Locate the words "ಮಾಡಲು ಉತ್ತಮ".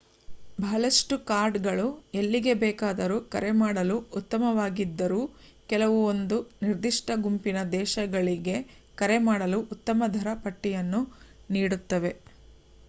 9.27-10.07